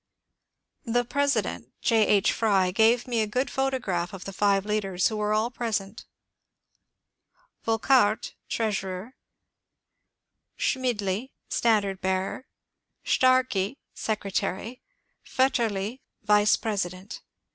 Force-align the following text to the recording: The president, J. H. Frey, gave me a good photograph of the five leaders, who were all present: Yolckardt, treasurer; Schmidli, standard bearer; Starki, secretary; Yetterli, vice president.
The 0.83 1.05
president, 1.05 1.69
J. 1.81 2.07
H. 2.07 2.31
Frey, 2.31 2.71
gave 2.71 3.05
me 3.07 3.21
a 3.21 3.27
good 3.27 3.51
photograph 3.51 4.13
of 4.13 4.25
the 4.25 4.33
five 4.33 4.65
leaders, 4.65 5.07
who 5.09 5.17
were 5.17 5.31
all 5.31 5.51
present: 5.51 6.05
Yolckardt, 7.67 8.33
treasurer; 8.49 9.13
Schmidli, 10.57 11.29
standard 11.49 12.01
bearer; 12.01 12.47
Starki, 13.05 13.77
secretary; 13.93 14.81
Yetterli, 15.23 15.99
vice 16.23 16.55
president. 16.55 17.21